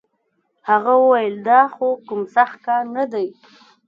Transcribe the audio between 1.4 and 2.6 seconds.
دا خو کوم سخت